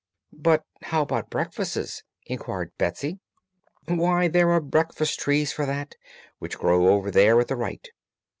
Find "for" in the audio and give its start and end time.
5.53-5.67